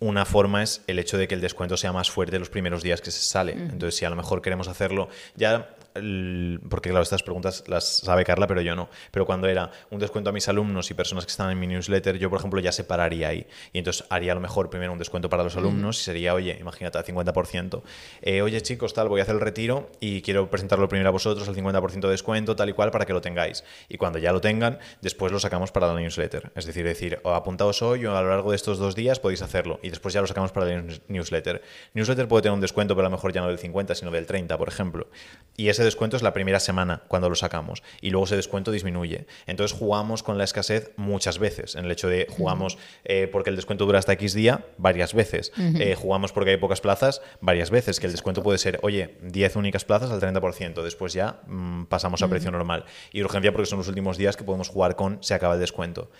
Una 0.00 0.24
forma 0.24 0.62
es 0.62 0.82
el 0.86 0.98
hecho 0.98 1.18
de 1.18 1.28
que 1.28 1.34
el 1.34 1.40
descuento 1.40 1.76
sea 1.76 1.92
más 1.92 2.10
fuerte 2.10 2.38
los 2.38 2.50
primeros 2.50 2.82
días 2.82 3.00
que 3.00 3.10
se 3.10 3.22
sale. 3.22 3.52
Entonces, 3.52 3.96
si 3.96 4.04
a 4.04 4.10
lo 4.10 4.16
mejor 4.16 4.42
queremos 4.42 4.66
hacerlo, 4.66 5.08
ya 5.36 5.76
porque 5.92 6.90
claro, 6.90 7.02
estas 7.02 7.22
preguntas 7.22 7.64
las 7.66 7.98
sabe 7.98 8.24
Carla, 8.24 8.46
pero 8.46 8.60
yo 8.60 8.74
no. 8.74 8.88
Pero 9.10 9.26
cuando 9.26 9.48
era 9.48 9.70
un 9.90 9.98
descuento 9.98 10.30
a 10.30 10.32
mis 10.32 10.48
alumnos 10.48 10.90
y 10.90 10.94
personas 10.94 11.24
que 11.26 11.30
están 11.30 11.50
en 11.50 11.58
mi 11.58 11.66
newsletter, 11.66 12.18
yo, 12.18 12.30
por 12.30 12.38
ejemplo, 12.38 12.60
ya 12.60 12.72
separaría 12.72 13.28
ahí. 13.28 13.46
Y 13.72 13.78
entonces 13.78 14.04
haría 14.10 14.32
a 14.32 14.34
lo 14.34 14.40
mejor 14.40 14.70
primero 14.70 14.92
un 14.92 14.98
descuento 14.98 15.28
para 15.28 15.42
los 15.42 15.56
alumnos 15.56 16.00
y 16.00 16.04
sería, 16.04 16.34
oye, 16.34 16.56
imagínate, 16.60 16.98
al 16.98 17.04
50%. 17.04 17.82
Eh, 18.22 18.42
oye, 18.42 18.60
chicos, 18.60 18.94
tal, 18.94 19.08
voy 19.08 19.20
a 19.20 19.22
hacer 19.24 19.34
el 19.34 19.40
retiro 19.40 19.90
y 20.00 20.22
quiero 20.22 20.50
presentarlo 20.50 20.88
primero 20.88 21.08
a 21.08 21.12
vosotros, 21.12 21.46
el 21.48 21.54
50% 21.56 22.00
de 22.00 22.08
descuento, 22.08 22.56
tal 22.56 22.68
y 22.68 22.72
cual, 22.72 22.90
para 22.90 23.06
que 23.06 23.12
lo 23.12 23.20
tengáis. 23.20 23.64
Y 23.88 23.96
cuando 23.96 24.18
ya 24.18 24.32
lo 24.32 24.40
tengan, 24.40 24.78
después 25.00 25.32
lo 25.32 25.40
sacamos 25.40 25.72
para 25.72 25.86
la 25.88 25.94
newsletter. 25.94 26.52
Es 26.54 26.66
decir, 26.66 26.84
decir, 26.84 27.20
o 27.22 27.34
apuntaos 27.34 27.82
hoy 27.82 28.06
o 28.06 28.16
a 28.16 28.22
lo 28.22 28.30
largo 28.30 28.50
de 28.50 28.56
estos 28.56 28.78
dos 28.78 28.94
días 28.94 29.20
podéis 29.20 29.42
hacerlo. 29.42 29.80
Y 29.82 29.90
después 29.90 30.14
ya 30.14 30.20
lo 30.20 30.26
sacamos 30.26 30.52
para 30.52 30.66
la 30.66 30.84
newsletter. 31.08 31.62
Newsletter 31.94 32.28
puede 32.28 32.42
tener 32.42 32.54
un 32.54 32.60
descuento, 32.60 32.94
pero 32.94 33.06
a 33.06 33.10
lo 33.10 33.16
mejor 33.16 33.32
ya 33.32 33.40
no 33.40 33.48
del 33.48 33.58
50, 33.58 33.94
sino 33.94 34.10
del 34.10 34.26
30, 34.26 34.56
por 34.58 34.68
ejemplo. 34.68 35.08
Y 35.56 35.68
ese 35.68 35.79
descuento 35.84 36.16
es 36.16 36.22
la 36.22 36.32
primera 36.32 36.60
semana 36.60 37.02
cuando 37.08 37.28
lo 37.28 37.34
sacamos 37.34 37.82
y 38.00 38.10
luego 38.10 38.26
ese 38.26 38.36
descuento 38.36 38.70
disminuye. 38.70 39.26
Entonces 39.46 39.76
jugamos 39.76 40.22
con 40.22 40.38
la 40.38 40.44
escasez 40.44 40.92
muchas 40.96 41.38
veces, 41.38 41.76
en 41.76 41.84
el 41.84 41.90
hecho 41.90 42.08
de 42.08 42.26
jugamos 42.28 42.78
eh, 43.04 43.28
porque 43.30 43.50
el 43.50 43.56
descuento 43.56 43.86
dura 43.86 43.98
hasta 43.98 44.12
X 44.14 44.34
día 44.34 44.66
varias 44.78 45.14
veces, 45.14 45.52
eh, 45.56 45.94
jugamos 45.94 46.32
porque 46.32 46.50
hay 46.50 46.56
pocas 46.56 46.80
plazas 46.80 47.22
varias 47.40 47.70
veces, 47.70 48.00
que 48.00 48.06
el 48.06 48.12
descuento 48.12 48.42
puede 48.42 48.58
ser, 48.58 48.78
oye, 48.82 49.16
10 49.22 49.56
únicas 49.56 49.84
plazas 49.84 50.10
al 50.10 50.20
30%, 50.20 50.82
después 50.82 51.12
ya 51.12 51.40
mm, 51.46 51.84
pasamos 51.84 52.22
a 52.22 52.28
precio 52.28 52.50
normal. 52.50 52.84
Y 53.12 53.22
urgencia 53.22 53.52
porque 53.52 53.66
son 53.66 53.78
los 53.78 53.88
últimos 53.88 54.16
días 54.16 54.36
que 54.36 54.44
podemos 54.44 54.68
jugar 54.68 54.96
con 54.96 55.22
se 55.22 55.34
acaba 55.34 55.54
el 55.54 55.60
descuento. 55.60 56.10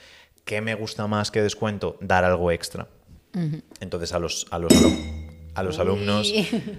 ¿Qué 0.45 0.61
me 0.61 0.75
gusta 0.75 1.07
más 1.07 1.31
que 1.31 1.43
descuento? 1.43 1.97
Dar 2.01 2.25
algo 2.25 2.51
extra. 2.51 2.89
Entonces 3.81 4.13
a 4.13 4.19
los, 4.19 4.47
a 4.51 4.59
los 4.59 4.73
a 5.61 5.63
los 5.63 5.79
alumnos, 5.79 6.33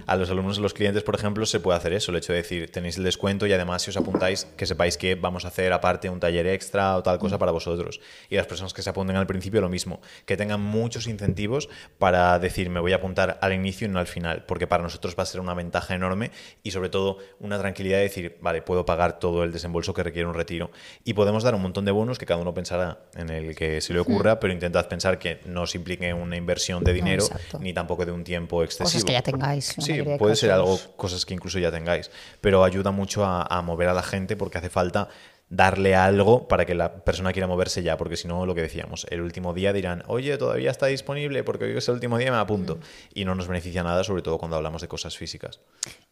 a 0.06 0.16
los 0.16 0.30
alumnos, 0.30 0.58
los 0.58 0.74
clientes, 0.74 1.02
por 1.02 1.14
ejemplo, 1.14 1.46
se 1.46 1.60
puede 1.60 1.78
hacer 1.78 1.92
eso, 1.92 2.10
el 2.10 2.18
hecho 2.18 2.32
de 2.32 2.42
decir, 2.42 2.70
tenéis 2.70 2.98
el 2.98 3.04
descuento 3.04 3.46
y 3.46 3.52
además 3.52 3.82
si 3.82 3.90
os 3.90 3.96
apuntáis, 3.96 4.46
que 4.56 4.66
sepáis 4.66 4.96
que 4.96 5.14
vamos 5.14 5.44
a 5.44 5.48
hacer 5.48 5.72
aparte 5.72 6.10
un 6.10 6.20
taller 6.20 6.46
extra 6.48 6.96
o 6.96 7.02
tal 7.02 7.18
cosa 7.18 7.38
para 7.38 7.52
vosotros. 7.52 8.00
Y 8.28 8.36
las 8.36 8.46
personas 8.46 8.72
que 8.72 8.82
se 8.82 8.90
apunten 8.90 9.16
al 9.16 9.26
principio 9.26 9.60
lo 9.60 9.68
mismo, 9.68 10.00
que 10.26 10.36
tengan 10.36 10.60
muchos 10.60 11.06
incentivos 11.06 11.68
para 11.98 12.38
decir, 12.38 12.70
me 12.70 12.80
voy 12.80 12.92
a 12.92 12.96
apuntar 12.96 13.38
al 13.40 13.52
inicio 13.52 13.86
y 13.86 13.90
no 13.90 13.98
al 13.98 14.06
final, 14.06 14.44
porque 14.46 14.66
para 14.66 14.82
nosotros 14.82 15.14
va 15.18 15.22
a 15.22 15.26
ser 15.26 15.40
una 15.40 15.54
ventaja 15.54 15.94
enorme 15.94 16.30
y 16.62 16.72
sobre 16.72 16.88
todo 16.88 17.18
una 17.38 17.58
tranquilidad 17.58 17.98
de 17.98 18.02
decir, 18.04 18.36
vale, 18.40 18.62
puedo 18.62 18.84
pagar 18.84 19.18
todo 19.18 19.44
el 19.44 19.52
desembolso 19.52 19.94
que 19.94 20.02
requiere 20.02 20.28
un 20.28 20.34
retiro. 20.34 20.70
Y 21.04 21.14
podemos 21.14 21.44
dar 21.44 21.54
un 21.54 21.62
montón 21.62 21.84
de 21.84 21.92
bonos 21.92 22.18
que 22.18 22.26
cada 22.26 22.40
uno 22.40 22.52
pensará 22.52 23.04
en 23.14 23.30
el 23.30 23.54
que 23.54 23.80
se 23.80 23.92
le 23.92 24.00
ocurra, 24.00 24.40
pero 24.40 24.52
intentad 24.52 24.88
pensar 24.88 25.18
que 25.18 25.40
no 25.46 25.62
os 25.62 25.74
implique 25.76 26.12
una 26.12 26.36
inversión 26.36 26.82
de 26.82 26.92
dinero 26.92 27.24
ni 27.60 27.72
tampoco 27.72 28.04
de 28.04 28.12
un 28.12 28.24
tiempo 28.24 28.64
Cosas 28.78 29.04
que 29.04 29.12
ya 29.12 29.22
tengáis. 29.22 29.74
Sí, 29.78 30.02
puede 30.18 30.36
ser 30.36 30.50
algo, 30.50 30.78
cosas 30.96 31.24
que 31.26 31.34
incluso 31.34 31.58
ya 31.58 31.70
tengáis, 31.70 32.10
pero 32.40 32.64
ayuda 32.64 32.90
mucho 32.90 33.24
a, 33.24 33.62
mover 33.62 33.88
a 33.88 33.94
la 33.94 34.02
gente 34.02 34.36
porque 34.36 34.58
hace 34.58 34.70
falta 34.70 35.08
darle 35.48 35.94
algo 35.94 36.48
para 36.48 36.64
que 36.64 36.74
la 36.74 37.04
persona 37.04 37.32
quiera 37.32 37.46
moverse 37.46 37.82
ya, 37.82 37.98
porque 37.98 38.16
si 38.16 38.26
no, 38.26 38.46
lo 38.46 38.54
que 38.54 38.62
decíamos, 38.62 39.06
el 39.10 39.20
último 39.20 39.52
día 39.52 39.74
dirán, 39.74 40.02
oye, 40.06 40.38
todavía 40.38 40.70
está 40.70 40.86
disponible 40.86 41.44
porque 41.44 41.66
hoy 41.66 41.76
es 41.76 41.86
el 41.88 41.94
último 41.94 42.16
día, 42.16 42.30
me 42.30 42.38
apunto. 42.38 42.76
Mm. 42.76 42.80
Y 43.14 43.24
no 43.26 43.34
nos 43.34 43.48
beneficia 43.48 43.82
nada, 43.82 44.02
sobre 44.02 44.22
todo 44.22 44.38
cuando 44.38 44.56
hablamos 44.56 44.80
de 44.80 44.88
cosas 44.88 45.16
físicas. 45.16 45.60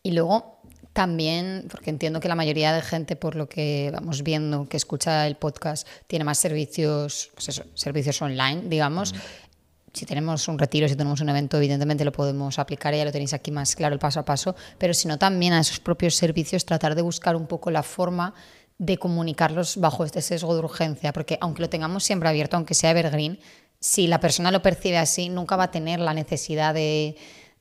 Y 0.02 0.12
luego 0.12 0.60
también, 0.92 1.68
porque 1.70 1.88
entiendo 1.88 2.20
que 2.20 2.28
la 2.28 2.34
mayoría 2.34 2.74
de 2.74 2.82
gente, 2.82 3.16
por 3.16 3.34
lo 3.34 3.48
que 3.48 3.90
vamos 3.94 4.22
viendo, 4.22 4.68
que 4.68 4.76
escucha 4.76 5.26
el 5.26 5.36
podcast, 5.36 5.88
tiene 6.06 6.24
más 6.24 6.36
servicios, 6.36 7.30
pues 7.34 7.62
servicios 7.74 8.20
online, 8.20 8.64
digamos. 8.66 9.14
Mm 9.14 9.49
si 9.92 10.06
tenemos 10.06 10.46
un 10.48 10.58
retiro, 10.58 10.88
si 10.88 10.94
tenemos 10.94 11.20
un 11.20 11.28
evento, 11.28 11.56
evidentemente 11.56 12.04
lo 12.04 12.12
podemos 12.12 12.58
aplicar, 12.58 12.94
ya 12.94 13.04
lo 13.04 13.12
tenéis 13.12 13.32
aquí 13.34 13.50
más 13.50 13.74
claro 13.74 13.92
el 13.94 13.98
paso 13.98 14.20
a 14.20 14.24
paso, 14.24 14.54
pero 14.78 14.94
sino 14.94 15.18
también 15.18 15.52
a 15.52 15.60
esos 15.60 15.80
propios 15.80 16.14
servicios 16.14 16.64
tratar 16.64 16.94
de 16.94 17.02
buscar 17.02 17.36
un 17.36 17.46
poco 17.46 17.70
la 17.70 17.82
forma 17.82 18.34
de 18.78 18.96
comunicarlos 18.96 19.76
bajo 19.76 20.04
este 20.04 20.22
sesgo 20.22 20.54
de 20.54 20.60
urgencia, 20.60 21.12
porque 21.12 21.38
aunque 21.40 21.62
lo 21.62 21.68
tengamos 21.68 22.04
siempre 22.04 22.28
abierto, 22.28 22.56
aunque 22.56 22.74
sea 22.74 22.92
evergreen, 22.92 23.38
si 23.78 24.06
la 24.06 24.20
persona 24.20 24.50
lo 24.50 24.62
percibe 24.62 24.98
así, 24.98 25.28
nunca 25.28 25.56
va 25.56 25.64
a 25.64 25.70
tener 25.70 26.00
la 26.00 26.14
necesidad 26.14 26.72
de, 26.72 27.16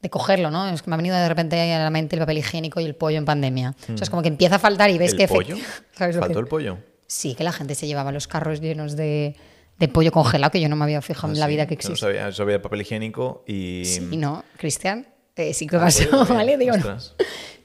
cogerlo, 0.10 0.52
¿no? 0.52 0.70
Es 0.70 0.82
que 0.82 0.90
me 0.90 0.94
ha 0.94 0.98
venido 0.98 1.18
de 1.18 1.28
repente 1.28 1.74
a 1.74 1.80
la 1.84 1.90
mente 1.90 2.16
el 2.16 2.22
papel 2.22 2.38
higiénico 2.38 2.80
y 2.80 2.86
el 2.86 2.96
pollo 2.96 3.18
en 3.18 3.26
pandemia. 3.26 3.76
O 3.84 3.98
sea, 3.98 4.04
es 4.04 4.10
como 4.10 4.22
que 4.22 4.30
empieza 4.30 4.56
a 4.56 4.60
faltar 4.60 4.90
y 4.92 4.98
ves 4.98 5.12
¿El 5.12 5.18
que... 5.18 5.28
pollo? 5.28 5.58
¿Faltó 5.92 6.40
el 6.40 6.48
pollo? 6.48 6.78
Sí, 7.08 7.36
que 7.36 7.44
la 7.44 7.52
gente 7.52 7.76
se 7.76 7.88
llevaba 7.88 8.12
los 8.12 8.28
carros 8.28 8.62
llenos 8.62 8.96
de 8.96 9.36
de 9.80 9.88
pollo 9.88 10.12
congelado 10.12 10.52
que 10.52 10.62
yo 10.62 10.70
no 10.70 10.76
me 10.76 10.84
había 10.84 11.02
fijado 11.02 11.34
en 11.34 11.40
la 11.40 11.46
ah, 11.46 11.50
vida 11.50 11.66
que 11.66 11.76
existe. 11.76 11.94
No 11.94 11.98
sabía, 11.98 12.32
sabía 12.32 12.62
papel 12.62 12.82
higiénico 12.82 13.44
y... 13.48 13.84
Sí, 13.86 14.02
no, 14.18 14.44
Cristian, 14.58 15.08
eh, 15.36 15.54
sí 15.54 15.68
que 15.68 15.78
ah, 15.78 15.80
pasó, 15.80 16.26
¿vale? 16.26 16.58
Digo, 16.58 16.74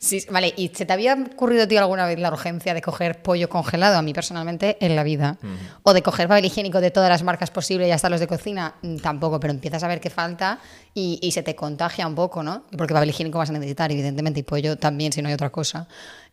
Sí, 0.05 0.23
vale, 0.31 0.53
¿y 0.55 0.69
se 0.69 0.85
te 0.85 0.93
había 0.93 1.15
ocurrido, 1.15 1.67
tío, 1.67 1.81
alguna 1.81 2.07
vez 2.07 2.19
la 2.19 2.31
urgencia 2.31 2.75
de 2.75 2.83
coger 2.83 3.23
pollo 3.23 3.49
congelado? 3.49 3.97
A 3.97 4.03
mí 4.03 4.13
personalmente, 4.13 4.77
en 4.85 4.97
la 4.97 5.03
vida. 5.03 5.39
O 5.83 5.95
de 5.95 6.03
coger 6.03 6.29
papel 6.29 6.45
higiénico 6.45 6.83
de 6.83 6.91
todas 6.91 7.09
las 7.09 7.23
marcas 7.23 7.51
posibles 7.51 7.89
y 7.89 7.91
hasta 7.91 8.11
los 8.11 8.21
de 8.21 8.27
cocina, 8.27 8.75
mm, 8.83 8.97
tampoco, 8.97 9.41
pero 9.41 9.55
empiezas 9.55 9.83
a 9.83 9.89
ver 9.89 10.01
qué 10.01 10.11
falta 10.11 10.59
y, 10.93 11.19
y, 11.23 11.33
se 11.33 11.43
te 11.43 11.57
contagia 11.57 12.07
un 12.07 12.15
poco, 12.15 12.43
¿no? 12.43 12.65
Porque 12.77 12.93
papel 12.93 13.09
higiénico 13.09 13.39
vas 13.39 13.49
a 13.49 13.55
necesitar, 13.55 13.91
evidentemente, 13.91 14.41
y 14.41 14.43
pollo 14.43 14.77
también, 14.77 15.11
si 15.11 15.23
no 15.23 15.29
hay 15.29 15.35
otra 15.35 15.49
cosa. 15.49 15.89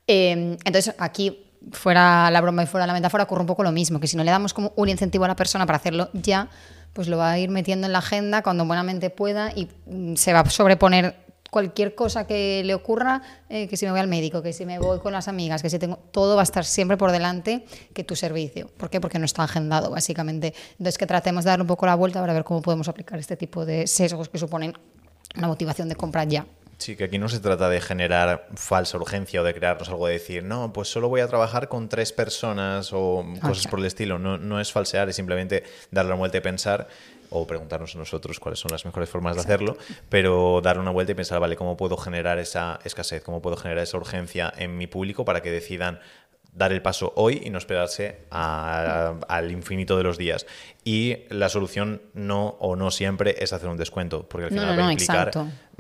Eh, 0.06 0.58
entonces, 0.66 0.94
aquí 0.98 1.51
fuera 1.72 2.30
la 2.32 2.42
broma 2.42 2.64
y 2.64 2.66
fuera 2.68 2.88
la 2.88 2.94
metáfora, 2.94 3.24
ocurre 3.24 3.42
un 3.42 3.48
poco 3.48 3.64
lo 3.64 3.72
mismo, 3.72 4.00
que 4.00 4.08
si 4.08 4.18
no 4.18 4.24
le 4.24 4.32
damos 4.32 4.54
como 4.54 4.74
un 4.76 4.90
incentivo 4.90 5.26
a 5.26 5.28
la 5.28 5.36
persona 5.36 5.66
para 5.66 5.78
hacerlo 5.78 6.10
ya, 6.14 6.50
pues 6.94 7.08
lo 7.08 7.18
va 7.18 7.32
a 7.32 7.40
ir 7.40 7.50
metiendo 7.50 7.88
en 7.88 7.94
la 7.94 8.00
agenda 8.00 8.42
cuando 8.42 8.66
buenamente 8.66 9.10
pueda 9.10 9.52
y 9.56 9.70
mm, 9.86 10.16
se 10.16 10.34
va 10.34 10.42
a 10.42 10.50
sobreponer 10.50 11.16
cualquier 11.52 11.94
cosa 11.96 12.26
que 12.26 12.64
le 12.64 12.74
ocurra, 12.74 13.22
eh, 13.50 13.68
que 13.68 13.78
si 13.78 13.86
me 13.86 13.92
voy 13.92 14.00
al 14.00 14.08
médico, 14.08 14.42
que 14.42 14.54
si 14.54 14.66
me 14.66 14.80
voy 14.80 15.00
con 15.00 15.12
las 15.12 15.28
amigas, 15.28 15.62
que 15.62 15.70
si 15.70 15.78
tengo, 15.78 15.98
todo 16.12 16.36
va 16.36 16.42
a 16.42 16.44
estar 16.44 16.66
siempre 16.66 16.98
por 16.98 17.12
delante 17.12 17.66
que 17.94 18.04
tu 18.04 18.16
servicio. 18.16 18.70
¿Por 18.78 18.90
qué? 18.90 19.02
Porque 19.02 19.20
no 19.20 19.26
está 19.26 19.44
agendado, 19.44 19.92
básicamente. 19.92 20.54
Entonces, 20.72 20.98
que 20.98 21.06
tratemos 21.06 21.44
de 21.44 21.50
darle 21.50 21.64
un 21.64 21.68
poco 21.68 21.86
la 21.86 21.96
vuelta 21.96 22.22
para 22.22 22.34
ver 22.34 22.46
cómo 22.46 22.62
podemos 22.62 22.88
aplicar 22.88 23.20
este 23.20 23.36
tipo 23.36 23.66
de 23.66 23.86
sesgos 23.86 24.30
que 24.30 24.38
suponen 24.38 24.74
una 25.36 25.48
motivación 25.48 25.90
de 25.90 25.96
comprar 25.96 26.28
ya. 26.28 26.46
Sí, 26.82 26.96
que 26.96 27.04
aquí 27.04 27.20
no 27.20 27.30
se 27.30 27.40
trata 27.40 27.70
de 27.70 27.80
generar 27.80 28.48
falsa 28.56 28.98
urgencia 28.98 29.42
o 29.42 29.44
de 29.44 29.54
crearnos 29.54 29.88
algo 29.90 30.08
de 30.08 30.14
decir, 30.14 30.44
no, 30.44 30.74
pues 30.74 30.88
solo 30.88 31.10
voy 31.10 31.22
a 31.22 31.28
trabajar 31.28 31.68
con 31.68 31.90
tres 31.90 32.12
personas 32.12 32.92
o 32.92 33.24
cosas 33.40 33.68
por 33.68 33.78
el 33.78 33.86
estilo. 33.86 34.18
No, 34.18 34.40
no 34.40 34.60
es 34.60 34.72
falsear, 34.72 35.08
es 35.08 35.16
simplemente 35.16 35.64
darle 35.92 36.14
una 36.14 36.18
vuelta 36.18 36.40
y 36.40 36.42
pensar 36.42 36.88
o 37.30 37.46
preguntarnos 37.46 37.96
a 37.96 38.00
nosotros 38.00 38.40
cuáles 38.40 38.60
son 38.60 38.72
las 38.72 38.84
mejores 38.84 39.08
formas 39.10 39.36
de 39.36 39.42
hacerlo, 39.42 39.78
pero 40.10 40.60
darle 40.64 40.82
una 40.82 40.90
vuelta 40.90 41.12
y 41.12 41.16
pensar, 41.16 41.40
vale, 41.40 41.56
¿cómo 41.56 41.78
puedo 41.78 41.98
generar 41.98 42.40
esa 42.40 42.80
escasez? 42.84 43.22
¿Cómo 43.24 43.44
puedo 43.44 43.58
generar 43.58 43.84
esa 43.84 43.98
urgencia 43.98 44.52
en 44.58 44.76
mi 44.76 44.88
público 44.88 45.24
para 45.24 45.42
que 45.42 45.52
decidan 45.52 46.00
dar 46.54 46.72
el 46.72 46.82
paso 46.82 47.14
hoy 47.16 47.42
y 47.44 47.50
no 47.50 47.58
esperarse 47.58 48.26
al 48.30 49.52
infinito 49.52 49.98
de 49.98 50.04
los 50.04 50.18
días. 50.18 50.46
Y 50.84 51.20
la 51.30 51.50
solución 51.50 52.02
no 52.14 52.58
o 52.60 52.76
no 52.76 52.92
siempre 52.92 53.36
es 53.40 53.54
hacer 53.54 53.70
un 53.70 53.78
descuento, 53.78 54.28
porque 54.28 54.46
al 54.46 54.50
final 54.52 54.80
va 54.80 54.88
a 54.88 54.92
implicar. 54.92 55.32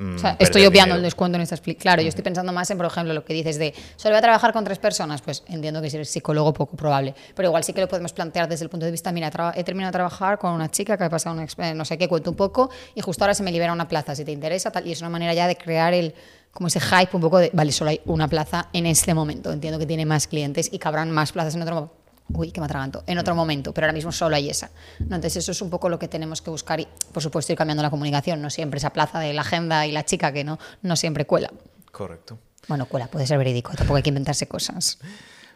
Mm, 0.01 0.15
estoy 0.39 0.65
obviando 0.65 0.95
el 0.95 1.03
descuento 1.03 1.35
en 1.35 1.43
esta 1.43 1.57
Claro, 1.57 2.01
yo 2.01 2.07
estoy 2.07 2.23
pensando 2.23 2.51
más 2.51 2.71
en, 2.71 2.77
por 2.77 2.87
ejemplo, 2.87 3.13
lo 3.13 3.23
que 3.23 3.35
dices 3.35 3.59
de 3.59 3.71
solo 3.95 4.13
voy 4.13 4.17
a 4.17 4.21
trabajar 4.21 4.51
con 4.51 4.63
tres 4.63 4.79
personas, 4.79 5.21
pues 5.21 5.43
entiendo 5.47 5.79
que 5.79 5.91
si 5.91 5.97
eres 5.97 6.09
psicólogo 6.09 6.51
poco 6.53 6.75
probable, 6.75 7.13
pero 7.35 7.49
igual 7.49 7.63
sí 7.63 7.71
que 7.71 7.81
lo 7.81 7.87
podemos 7.87 8.11
plantear 8.11 8.49
desde 8.49 8.63
el 8.63 8.69
punto 8.69 8.87
de 8.87 8.91
vista, 8.91 9.11
mira, 9.11 9.31
he 9.55 9.63
terminado 9.63 9.91
de 9.91 9.93
trabajar 9.93 10.39
con 10.39 10.53
una 10.53 10.71
chica 10.71 10.97
que 10.97 11.03
ha 11.03 11.09
pasado 11.09 11.39
un 11.39 11.77
no 11.77 11.85
sé 11.85 11.99
qué, 11.99 12.07
cuento 12.07 12.31
un 12.31 12.35
poco 12.35 12.71
y 12.95 13.01
justo 13.01 13.23
ahora 13.23 13.35
se 13.35 13.43
me 13.43 13.51
libera 13.51 13.71
una 13.71 13.87
plaza, 13.87 14.15
si 14.15 14.25
te 14.25 14.31
interesa, 14.31 14.71
tal, 14.71 14.87
y 14.87 14.91
es 14.91 15.01
una 15.01 15.09
manera 15.11 15.35
ya 15.35 15.45
de 15.45 15.55
crear 15.55 15.93
el 15.93 16.15
como 16.51 16.67
ese 16.67 16.79
hype 16.79 17.15
un 17.15 17.21
poco 17.21 17.37
de, 17.37 17.51
vale, 17.53 17.71
solo 17.71 17.91
hay 17.91 18.01
una 18.05 18.27
plaza 18.27 18.69
en 18.73 18.85
este 18.85 19.13
momento. 19.13 19.53
Entiendo 19.53 19.79
que 19.79 19.85
tiene 19.85 20.05
más 20.05 20.27
clientes 20.27 20.67
y 20.71 20.79
que 20.79 20.87
habrán 20.87 21.09
más 21.11 21.31
plazas 21.31 21.55
en 21.55 21.61
otro 21.61 21.75
momento. 21.75 22.00
Uy, 22.33 22.51
qué 22.51 22.59
me 22.59 22.65
atraganto. 22.65 23.03
En 23.07 23.17
otro 23.17 23.35
momento, 23.35 23.73
pero 23.73 23.85
ahora 23.85 23.93
mismo 23.93 24.11
solo 24.11 24.35
hay 24.35 24.49
esa. 24.49 24.71
¿no? 24.99 25.15
Entonces, 25.15 25.37
eso 25.37 25.51
es 25.51 25.61
un 25.61 25.69
poco 25.69 25.89
lo 25.89 25.99
que 25.99 26.07
tenemos 26.07 26.41
que 26.41 26.49
buscar 26.49 26.79
y, 26.79 26.87
por 27.11 27.21
supuesto, 27.21 27.51
ir 27.51 27.57
cambiando 27.57 27.83
la 27.83 27.89
comunicación. 27.89 28.41
No 28.41 28.49
siempre 28.49 28.77
esa 28.77 28.91
plaza 28.91 29.19
de 29.19 29.33
la 29.33 29.41
agenda 29.41 29.85
y 29.85 29.91
la 29.91 30.05
chica 30.05 30.31
que 30.31 30.43
no, 30.43 30.59
no 30.81 30.95
siempre 30.95 31.25
cuela. 31.25 31.51
Correcto. 31.91 32.39
Bueno, 32.67 32.85
cuela, 32.85 33.07
puede 33.07 33.27
ser 33.27 33.37
verídico, 33.37 33.73
tampoco 33.75 33.97
hay 33.97 34.03
que 34.03 34.09
inventarse 34.09 34.47
cosas. 34.47 34.99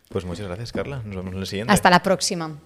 Pues 0.10 0.26
muchas 0.26 0.48
gracias, 0.48 0.72
Carla. 0.72 1.02
Nos 1.04 1.16
vemos 1.16 1.34
en 1.34 1.40
el 1.40 1.48
siguiente. 1.48 1.74
Hasta 1.74 1.90
la 1.90 2.02
próxima. 2.04 2.58